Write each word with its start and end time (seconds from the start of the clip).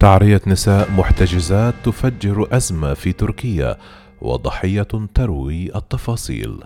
تعرية 0.00 0.40
نساء 0.46 0.90
محتجزات 0.90 1.74
تفجر 1.84 2.56
أزمة 2.56 2.94
في 2.94 3.12
تركيا 3.12 3.76
وضحية 4.20 4.88
تروي 5.14 5.76
التفاصيل. 5.76 6.60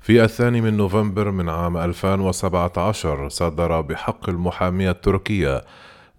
في 0.00 0.24
الثاني 0.24 0.60
من 0.60 0.76
نوفمبر 0.76 1.30
من 1.30 1.48
عام 1.48 1.76
2017 1.76 3.28
صدر 3.28 3.80
بحق 3.80 4.28
المحامية 4.28 4.90
التركية 4.90 5.64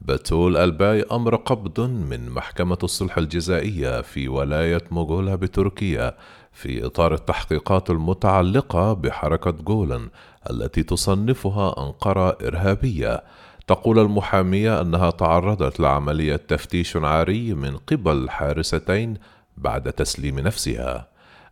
بتول 0.02 0.58
الباي 0.58 1.02
أمر 1.12 1.36
قبض 1.36 1.80
من 1.80 2.30
محكمة 2.30 2.78
الصلح 2.84 3.18
الجزائية 3.18 4.02
في 4.02 4.28
ولاية 4.28 4.84
موغولا 4.92 5.36
بتركيا 5.36 6.18
في 6.52 6.86
إطار 6.86 7.14
التحقيقات 7.14 7.90
المتعلقة 7.90 8.94
بحركة 8.94 9.52
جولان 9.52 10.10
التي 10.50 10.84
تصنفها 10.84 11.76
أنقرة 11.78 12.38
إرهابية. 12.48 13.24
تقول 13.68 14.00
المحامية 14.00 14.82
أنها 14.82 15.10
تعرضت 15.10 15.80
لعملية 15.80 16.36
تفتيش 16.36 16.96
عاري 16.98 17.54
من 17.54 17.78
قبل 17.78 18.30
حارستين 18.30 19.18
بعد 19.58 19.94
تسليم 19.94 20.40
نفسها. 20.40 21.08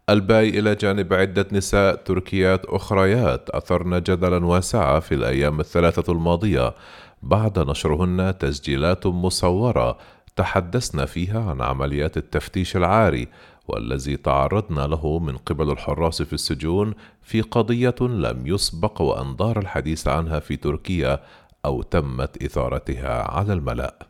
الباي 0.10 0.50
إلى 0.50 0.76
جانب 0.76 1.14
عدة 1.14 1.48
نساء 1.52 1.96
تركيات 1.96 2.66
أخريات 2.66 3.50
أثرن 3.50 4.00
جدلا 4.00 4.46
واسعا 4.46 5.00
في 5.00 5.16
الأيام 5.16 5.60
الثلاثة 5.60 6.14
الماضية 6.14 6.74
بعد 7.26 7.60
نشرهن 7.60 8.38
تسجيلات 8.38 9.08
مصورة 9.08 9.98
تحدثن 10.36 11.06
فيها 11.06 11.50
عن 11.50 11.62
عمليات 11.62 12.18
التفتيش 12.18 12.78
العاري 12.78 13.28
والذي 13.68 14.18
تعرضن 14.18 14.76
له 14.76 15.20
من 15.20 15.38
قبل 15.38 15.72
الحراس 15.72 16.22
في 16.22 16.34
السجون 16.34 16.94
في 17.22 17.42
قضية 17.42 17.96
لم 18.02 18.48
يسبق 18.48 19.02
وأن 19.02 19.36
دار 19.36 19.60
الحديث 19.60 20.08
عنها 20.08 20.40
في 20.40 20.56
تركيا 20.56 21.20
أو 21.66 21.82
تمت 21.82 22.44
إثارتها 22.44 23.32
على 23.32 23.54
الملأ. 23.54 24.08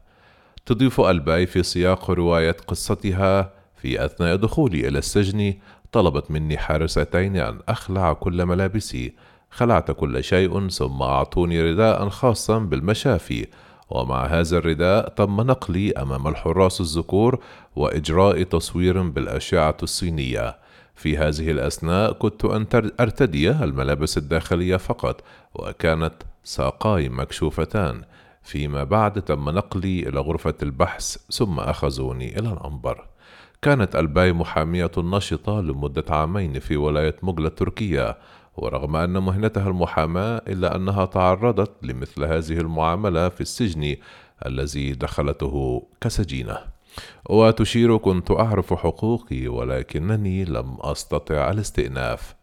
تضيف 0.65 1.01
ألباي 1.01 1.45
في 1.45 1.63
سياق 1.63 2.11
رواية 2.11 2.57
قصتها 2.67 3.53
في 3.75 4.05
أثناء 4.05 4.35
دخولي 4.35 4.87
إلى 4.87 4.99
السجن 4.99 5.53
طلبت 5.91 6.31
مني 6.31 6.57
حارستين 6.57 7.37
أن 7.37 7.59
أخلع 7.69 8.13
كل 8.13 8.45
ملابسي 8.45 9.13
خلعت 9.55 9.91
كل 9.91 10.23
شيء 10.23 10.67
ثم 10.67 11.01
أعطوني 11.01 11.61
رداء 11.71 12.09
خاصا 12.09 12.59
بالمشافي. 12.59 13.47
ومع 13.89 14.25
هذا 14.25 14.57
الرداء 14.57 15.09
تم 15.09 15.41
نقلي 15.41 15.91
أمام 15.91 16.27
الحراس 16.27 16.81
الذكور 16.81 17.39
وإجراء 17.75 18.43
تصوير 18.43 19.01
بالأشعة 19.01 19.77
الصينية. 19.83 20.57
في 20.95 21.17
هذه 21.17 21.51
الأثناء 21.51 22.13
كنت 22.13 22.45
أرتدي 22.99 23.51
الملابس 23.51 24.17
الداخلية 24.17 24.77
فقط 24.77 25.23
وكانت 25.53 26.13
ساقاي 26.43 27.09
مكشوفتان. 27.09 28.01
فيما 28.43 28.83
بعد 28.83 29.21
تم 29.21 29.49
نقلي 29.49 30.09
إلى 30.09 30.19
غرفة 30.19 30.55
البحث 30.63 31.17
ثم 31.31 31.59
أخذوني 31.59 32.39
إلى 32.39 32.49
الأنبر. 32.49 33.05
كانت 33.61 33.95
ألباي 33.95 34.33
محامية 34.33 34.91
نشطة 34.97 35.61
لمدة 35.61 36.05
عامين 36.09 36.59
في 36.59 36.77
ولاية 36.77 37.15
مغلا 37.23 37.47
التركية 37.47 38.17
ورغم 38.57 38.95
أن 38.95 39.17
مهنتها 39.17 39.67
المحاماة 39.67 40.41
إلا 40.47 40.75
أنها 40.75 41.05
تعرضت 41.05 41.71
لمثل 41.83 42.23
هذه 42.23 42.59
المعاملة 42.61 43.29
في 43.29 43.41
السجن 43.41 43.95
الذي 44.45 44.93
دخلته 44.93 45.83
كسجينة. 46.01 46.57
وتشير 47.29 47.97
كنت 47.97 48.31
أعرف 48.31 48.73
حقوقي 48.73 49.47
ولكنني 49.47 50.45
لم 50.45 50.77
أستطع 50.81 51.51
الاستئناف 51.51 52.35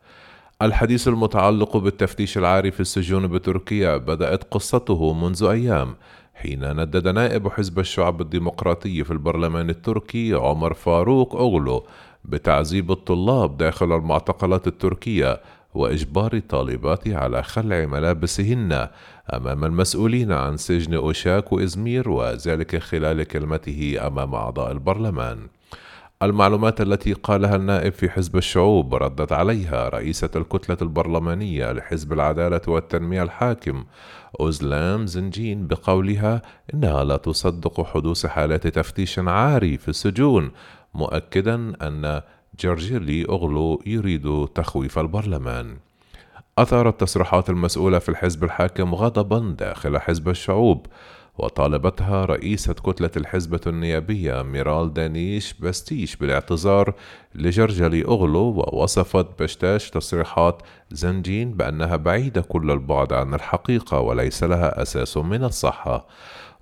الحديث 0.62 1.08
المتعلق 1.08 1.76
بالتفتيش 1.76 2.38
العاري 2.38 2.70
في 2.70 2.80
السجون 2.80 3.26
بتركيا 3.26 3.96
بدأت 3.96 4.44
قصته 4.44 5.12
منذ 5.12 5.44
أيام 5.44 5.96
حين 6.34 6.72
ندد 6.80 7.08
نائب 7.08 7.48
حزب 7.48 7.78
الشعب 7.78 8.20
الديمقراطي 8.20 9.04
في 9.04 9.10
البرلمان 9.10 9.70
التركي 9.70 10.34
عمر 10.34 10.74
فاروق 10.74 11.36
أغلو 11.36 11.86
بتعذيب 12.24 12.90
الطلاب 12.90 13.56
داخل 13.56 13.92
المعتقلات 13.92 14.66
التركية 14.66 15.40
وإجبار 15.74 16.32
الطالبات 16.32 17.08
على 17.08 17.42
خلع 17.42 17.86
ملابسهن 17.86 18.88
أمام 19.34 19.64
المسؤولين 19.64 20.32
عن 20.32 20.56
سجن 20.56 20.94
أوشاك 20.94 21.52
وإزمير 21.52 22.10
وذلك 22.10 22.78
خلال 22.78 23.22
كلمته 23.22 23.96
أمام 24.06 24.34
أعضاء 24.34 24.72
البرلمان. 24.72 25.48
المعلومات 26.22 26.80
التي 26.80 27.12
قالها 27.12 27.56
النائب 27.56 27.92
في 27.92 28.10
حزب 28.10 28.36
الشعوب 28.36 28.94
ردت 28.94 29.32
عليها 29.32 29.88
رئيسة 29.88 30.30
الكتلة 30.36 30.76
البرلمانية 30.82 31.72
لحزب 31.72 32.12
العدالة 32.12 32.60
والتنمية 32.68 33.22
الحاكم 33.22 33.84
أوزلام 34.40 35.06
زنجين 35.06 35.66
بقولها 35.66 36.42
إنها 36.74 37.04
لا 37.04 37.16
تصدق 37.16 37.86
حدوث 37.86 38.26
حالات 38.26 38.66
تفتيش 38.66 39.18
عاري 39.18 39.78
في 39.78 39.88
السجون 39.88 40.50
مؤكدا 40.94 41.54
أن 41.82 42.20
جورجيلي 42.60 43.24
أغلو 43.24 43.82
يريد 43.86 44.48
تخويف 44.54 44.98
البرلمان. 44.98 45.76
أثارت 46.58 47.00
تصريحات 47.00 47.50
المسؤولة 47.50 47.98
في 47.98 48.08
الحزب 48.08 48.44
الحاكم 48.44 48.94
غضبا 48.94 49.54
داخل 49.58 49.98
حزب 49.98 50.28
الشعوب 50.28 50.86
وطالبتها 51.38 52.24
رئيسة 52.24 52.72
كتلة 52.72 53.10
الحزب 53.16 53.68
النيابية 53.68 54.42
ميرال 54.42 54.92
دانيش 54.92 55.54
بستيش 55.54 56.16
بالاعتذار 56.16 56.94
لجرجلي 57.34 58.04
أغلو 58.04 58.40
ووصفت 58.40 59.42
بشتاش 59.42 59.90
تصريحات 59.90 60.62
زنجين 60.90 61.52
بأنها 61.52 61.96
بعيدة 61.96 62.40
كل 62.40 62.70
البعد 62.70 63.12
عن 63.12 63.34
الحقيقة 63.34 64.00
وليس 64.00 64.44
لها 64.44 64.82
أساس 64.82 65.16
من 65.16 65.44
الصحة. 65.44 66.06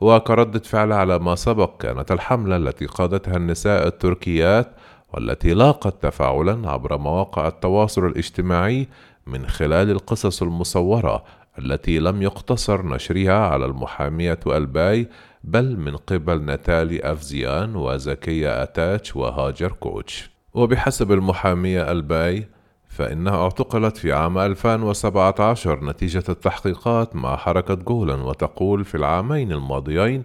وكردة 0.01 0.61
فعل 0.61 0.93
على 0.93 1.19
ما 1.19 1.35
سبق 1.35 1.77
كانت 1.77 2.13
الحملة 2.13 2.57
التي 2.57 2.87
قادتها 2.87 3.37
النساء 3.37 3.87
التركيات 3.87 4.73
والتي 5.13 5.55
لاقت 5.55 6.03
تفاعلا 6.03 6.71
عبر 6.71 6.99
مواقع 6.99 7.49
التواصل 7.49 8.07
الاجتماعي 8.07 8.89
من 9.27 9.47
خلال 9.47 9.91
القصص 9.91 10.43
المصورة 10.43 11.25
التي 11.59 11.99
لم 11.99 12.23
يقتصر 12.23 12.87
نشرها 12.87 13.47
على 13.47 13.67
المحامية 13.67 14.39
ألباي 14.47 15.09
بل 15.45 15.77
من 15.77 15.97
قبل 15.97 16.43
ناتالي 16.43 17.01
أفزيان 17.01 17.77
وزكية 17.77 18.63
أتاتش 18.63 19.17
وهاجر 19.17 19.73
كوتش. 19.73 20.31
وبحسب 20.55 21.13
المحامية 21.13 21.91
ألباي 21.91 22.49
فإنها 22.91 23.43
اعتقلت 23.43 23.97
في 23.97 24.13
عام 24.13 24.39
2017 24.39 25.85
نتيجة 25.85 26.25
التحقيقات 26.29 27.17
مع 27.17 27.37
حركة 27.37 27.75
جولان 27.75 28.21
وتقول 28.21 28.85
في 28.85 28.95
العامين 28.95 29.53
الماضيين 29.53 30.23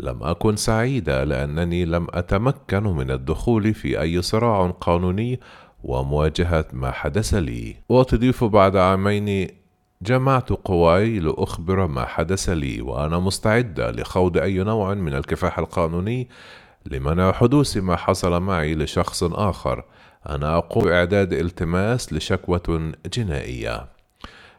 لم 0.00 0.22
أكن 0.22 0.56
سعيدة 0.56 1.24
لأنني 1.24 1.84
لم 1.84 2.06
أتمكن 2.10 2.82
من 2.82 3.10
الدخول 3.10 3.74
في 3.74 4.00
أي 4.00 4.22
صراع 4.22 4.70
قانوني 4.70 5.40
ومواجهة 5.84 6.64
ما 6.72 6.90
حدث 6.90 7.34
لي. 7.34 7.76
وتضيف 7.88 8.44
بعد 8.44 8.76
عامين 8.76 9.48
جمعت 10.02 10.50
قواي 10.50 11.18
لأخبر 11.18 11.86
ما 11.86 12.04
حدث 12.04 12.48
لي 12.48 12.80
وأنا 12.80 13.18
مستعدة 13.18 13.90
لخوض 13.90 14.38
أي 14.38 14.58
نوع 14.58 14.94
من 14.94 15.14
الكفاح 15.14 15.58
القانوني 15.58 16.28
لمنع 16.86 17.32
حدوث 17.32 17.76
ما 17.76 17.96
حصل 17.96 18.40
معي 18.40 18.74
لشخص 18.74 19.22
آخر. 19.22 19.84
أنا 20.28 20.56
أقوم 20.56 20.84
بإعداد 20.84 21.32
التماس 21.32 22.12
لشكوى 22.12 22.60
جنائية. 23.14 23.86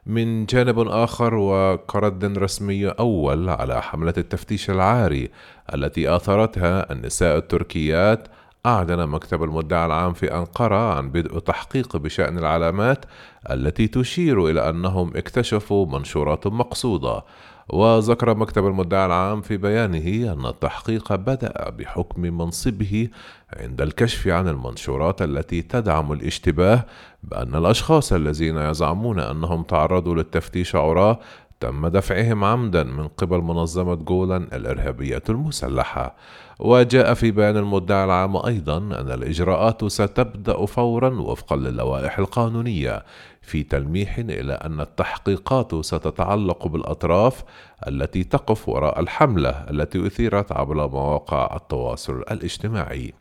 من 0.06 0.46
جانب 0.46 0.80
آخر 0.80 1.36
وكرد 1.36 2.38
رسمي 2.38 2.88
أول 2.88 3.50
على 3.50 3.82
حملة 3.82 4.14
التفتيش 4.18 4.70
العاري 4.70 5.30
التي 5.74 6.16
آثرتها 6.16 6.92
النساء 6.92 7.38
التركيات 7.38 8.28
أعلن 8.66 9.08
مكتب 9.08 9.44
المدعي 9.44 9.86
العام 9.86 10.14
في 10.14 10.34
أنقرة 10.34 10.94
عن 10.94 11.10
بدء 11.10 11.40
تحقيق 11.40 11.98
بشأن 11.98 12.38
العلامات 12.38 13.06
التي 13.52 13.88
تشير 13.88 14.50
إلى 14.50 14.70
أنهم 14.70 15.12
اكتشفوا 15.16 15.86
منشورات 15.86 16.48
مقصودة. 16.48 17.24
وذكر 17.70 18.36
مكتب 18.38 18.66
المدعي 18.66 19.06
العام 19.06 19.42
في 19.42 19.58
بيانه 19.58 20.34
أن 20.34 20.46
التحقيق 20.46 21.16
بدأ 21.16 21.70
بحكم 21.70 22.22
منصبه 22.22 23.10
عند 23.54 23.82
الكشف 23.82 24.28
عن 24.28 24.48
المنشورات 24.48 25.22
التي 25.22 25.62
تدعم 25.62 26.12
الاشتباه 26.12 26.86
بأن 27.24 27.56
الأشخاص 27.56 28.14
الذين 28.14 28.58
يزعمون 28.58 29.20
أنهم 29.20 29.64
تعرضوا 29.64 30.16
للتفتيش 30.16 30.76
عراة 30.76 31.20
تم 31.60 31.88
دفعهم 31.88 32.44
عمدا 32.44 32.84
من 32.84 33.08
قبل 33.08 33.38
منظمة 33.38 33.96
جولان 33.96 34.48
الإرهابية 34.54 35.24
المسلحة. 35.30 36.16
وجاء 36.60 37.14
في 37.14 37.32
بيان 37.32 37.58
المدعي 37.58 38.04
العام 38.04 38.38
أيضا 38.38 38.78
أن 38.78 39.12
الإجراءات 39.12 39.86
ستبدأ 39.86 40.66
فورا 40.66 41.10
وفقا 41.10 41.56
للوائح 41.56 42.20
القانونية 42.20 43.04
في 43.48 43.64
تلميح 43.64 44.18
إلى 44.18 44.54
أن 44.54 44.82
التحقيقات 44.82 45.76
ستتعلق 45.76 46.68
بالأطراف 46.68 47.44
التي 47.88 48.24
تقف 48.24 48.70
وراء 48.70 49.00
الحملة 49.00 49.50
التي 49.50 50.08
أثيرت 50.08 50.52
عبر 50.52 50.88
مواقع 50.88 51.56
التواصل 51.56 52.14
الاجتماعي 52.32 53.14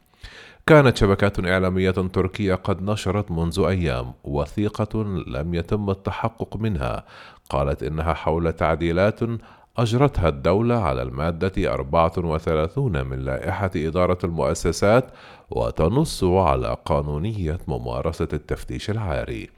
كانت 0.67 0.97
شبكات 0.97 1.47
إعلامية 1.47 1.91
تركية 1.91 2.55
قد 2.55 2.83
نشرت 2.83 3.31
منذ 3.31 3.61
أيام 3.69 4.13
وثيقة 4.25 5.05
لم 5.27 5.55
يتم 5.55 5.91
التحقق 5.91 6.57
منها 6.57 7.05
قالت 7.51 7.83
إنها 7.83 8.15
حول 8.15 8.53
تعديلات 8.53 9.21
أجرتها 9.79 10.29
الدولة 10.29 10.75
على 10.75 11.03
المادة 11.03 11.75
34 11.75 13.07
من 13.07 13.19
لائحة 13.19 13.71
إدارة 13.77 14.19
المؤسسات 14.25 15.11
وتنص 15.51 16.25
على 16.25 16.77
قانونية 16.85 17.59
ممارسة 17.69 18.29
التفتيش 18.33 18.91
العاري. 18.91 19.51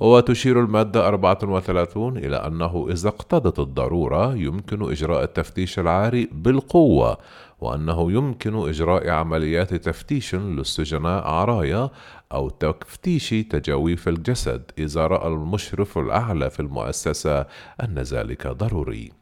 وتشير 0.00 0.60
المادة 0.60 1.08
34 1.08 2.16
إلى 2.16 2.36
أنه 2.36 2.88
إذا 2.90 3.08
اقتضت 3.08 3.58
الضرورة 3.58 4.34
يمكن 4.34 4.90
إجراء 4.90 5.22
التفتيش 5.22 5.78
العاري 5.78 6.28
بالقوة 6.32 7.18
وأنه 7.60 8.12
يمكن 8.12 8.68
إجراء 8.68 9.10
عمليات 9.10 9.74
تفتيش 9.74 10.34
للسجناء 10.34 11.26
عرايا 11.26 11.90
أو 12.32 12.48
تفتيش 12.48 13.30
تجاويف 13.30 14.08
الجسد 14.08 14.70
إذا 14.78 15.06
رأى 15.06 15.28
المشرف 15.28 15.98
الأعلى 15.98 16.50
في 16.50 16.60
المؤسسة 16.60 17.46
أن 17.82 17.98
ذلك 17.98 18.46
ضروري. 18.46 19.12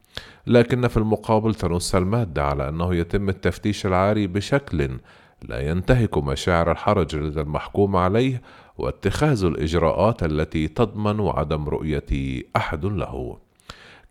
لكن 0.47 0.89
في 0.89 0.97
المقابل 0.97 1.55
تنص 1.55 1.95
المادة 1.95 2.45
على 2.45 2.69
أنه 2.69 2.95
يتم 2.95 3.29
التفتيش 3.29 3.87
العاري 3.87 4.27
بشكل 4.27 4.99
لا 5.43 5.71
ينتهك 5.71 6.19
مشاعر 6.19 6.71
الحرج 6.71 7.17
لدى 7.17 7.41
المحكوم 7.41 7.97
عليه 7.97 8.43
واتخاذ 8.79 9.45
الإجراءات 9.45 10.23
التي 10.23 10.69
تضمن 10.69 11.29
عدم 11.29 11.69
رؤية 11.69 12.43
أحد 12.57 12.85
له. 12.85 13.39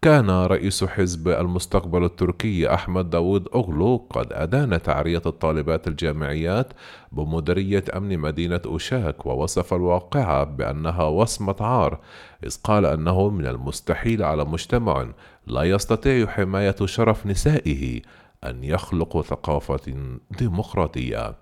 كان 0.03 0.29
رئيس 0.29 0.83
حزب 0.83 1.27
المستقبل 1.27 2.03
التركي 2.03 2.73
أحمد 2.73 3.09
داود 3.09 3.47
أغلو 3.55 4.07
قد 4.09 4.33
أدان 4.33 4.81
تعرية 4.81 5.21
الطالبات 5.25 5.87
الجامعيات 5.87 6.73
بمديرية 7.11 7.83
أمن 7.95 8.19
مدينة 8.19 8.61
أوشاك 8.65 9.25
ووصف 9.25 9.73
الواقعة 9.73 10.43
بأنها 10.43 11.03
وصمة 11.03 11.55
عار 11.59 11.99
إذ 12.43 12.57
قال 12.63 12.85
أنه 12.85 13.29
من 13.29 13.47
المستحيل 13.47 14.23
على 14.23 14.45
مجتمع 14.45 15.07
لا 15.47 15.63
يستطيع 15.63 16.27
حماية 16.27 16.75
شرف 16.85 17.25
نسائه 17.25 18.01
أن 18.49 18.63
يخلق 18.63 19.21
ثقافة 19.21 19.93
ديمقراطية. 20.39 21.35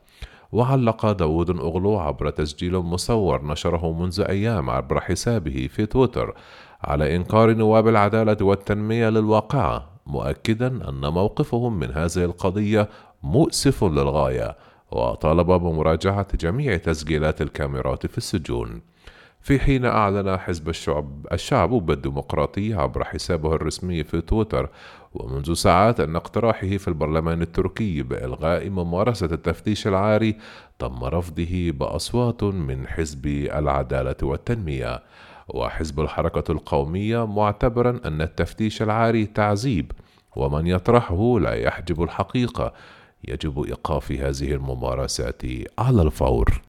وعلق 0.51 1.12
داود 1.12 1.50
أغلو 1.50 2.00
عبر 2.00 2.30
تسجيل 2.30 2.77
مصور 2.77 3.45
نشره 3.45 3.92
منذ 3.92 4.21
أيام 4.30 4.69
عبر 4.69 5.00
حسابه 5.00 5.69
في 5.71 5.86
تويتر 5.86 6.33
على 6.81 7.15
إنكار 7.15 7.53
نواب 7.53 7.88
العدالة 7.88 8.38
والتنمية 8.42 9.09
للواقعة 9.09 9.89
مؤكدا 10.06 10.68
أن 10.89 11.13
موقفهم 11.13 11.80
من 11.80 11.92
هذه 11.92 12.25
القضية 12.25 12.89
مؤسف 13.24 13.83
للغاية 13.83 14.57
وطالب 14.92 15.47
بمراجعة 15.47 16.27
جميع 16.36 16.77
تسجيلات 16.77 17.42
الكاميرات 17.42 18.06
في 18.06 18.18
السجون. 18.18 18.81
في 19.41 19.59
حين 19.59 19.85
أعلن 19.85 20.38
حزب 20.38 20.69
الشعب 20.69 21.27
الشعب 21.31 21.69
بالديمقراطية 21.69 22.75
عبر 22.75 23.03
حسابه 23.03 23.55
الرسمي 23.55 24.03
في 24.03 24.21
تويتر 24.21 24.69
ومنذ 25.13 25.53
ساعات 25.53 25.99
أن 25.99 26.15
اقتراحه 26.15 26.77
في 26.77 26.88
البرلمان 26.88 27.41
التركي 27.41 28.03
بإلغاء 28.03 28.69
ممارسة 28.69 29.25
التفتيش 29.25 29.88
العاري 29.88 30.38
تم 30.79 31.03
رفضه 31.03 31.71
بأصوات 31.71 32.43
من 32.43 32.88
حزب 32.88 33.27
العدالة 33.27 34.15
والتنمية. 34.23 35.03
وحزب 35.49 35.99
الحركة 35.99 36.51
القومية 36.51 37.25
معتبرا 37.25 37.99
أن 38.05 38.21
التفتيش 38.21 38.81
العاري 38.81 39.25
تعذيب 39.25 39.91
ومن 40.35 40.67
يطرحه 40.67 41.39
لا 41.39 41.53
يحجب 41.53 42.03
الحقيقة 42.03 42.73
يجب 43.27 43.63
إيقاف 43.63 44.11
هذه 44.11 44.53
الممارسات 44.53 45.41
على 45.79 46.01
الفور. 46.01 46.61